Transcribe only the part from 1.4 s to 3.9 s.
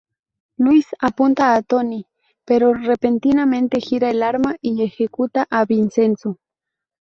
a Tony, pero repentinamente